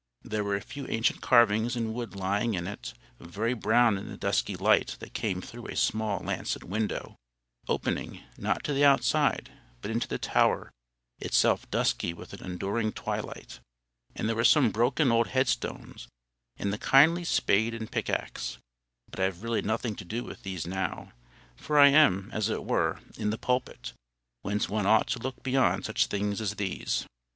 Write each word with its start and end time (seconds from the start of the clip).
There 0.23 0.43
were 0.43 0.55
a 0.55 0.61
few 0.61 0.87
ancient 0.87 1.21
carvings 1.21 1.75
in 1.75 1.93
wood 1.93 2.15
lying 2.15 2.55
in 2.55 2.65
it, 2.65 2.95
very 3.19 3.53
brown 3.53 3.99
in 3.99 4.09
the 4.09 4.17
dusky 4.17 4.55
light 4.55 4.97
that 4.99 5.13
came 5.13 5.41
through 5.43 5.67
a 5.67 5.75
small 5.75 6.21
lancet 6.21 6.63
window, 6.63 7.17
opening, 7.67 8.23
not 8.35 8.63
to 8.63 8.73
the 8.73 8.83
outside, 8.83 9.51
but 9.79 9.91
into 9.91 10.07
the 10.07 10.17
tower, 10.17 10.71
itself 11.19 11.69
dusky 11.69 12.13
with 12.15 12.33
an 12.33 12.43
enduring 12.43 12.91
twilight. 12.93 13.59
And 14.15 14.27
there 14.27 14.35
were 14.35 14.43
some 14.43 14.71
broken 14.71 15.11
old 15.11 15.27
headstones, 15.27 16.07
and 16.57 16.73
the 16.73 16.79
kindly 16.79 17.23
spade 17.23 17.75
and 17.75 17.91
pickaxe—but 17.91 19.19
I 19.19 19.25
have 19.25 19.43
really 19.43 19.61
nothing 19.61 19.93
to 19.97 20.03
do 20.03 20.23
with 20.23 20.41
these 20.41 20.65
now, 20.65 21.11
for 21.55 21.77
I 21.77 21.89
am, 21.89 22.31
as 22.33 22.49
it 22.49 22.63
were, 22.65 23.01
in 23.19 23.29
the 23.29 23.37
pulpit, 23.37 23.93
whence 24.41 24.67
one 24.67 24.87
ought 24.87 25.05
to 25.09 25.19
look 25.19 25.43
beyond 25.43 25.85
such 25.85 26.07
things 26.07 26.41
as 26.41 26.55
these. 26.55 27.05